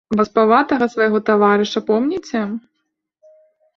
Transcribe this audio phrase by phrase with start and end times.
[0.19, 2.41] Васпаватага свайго таварыша помніце?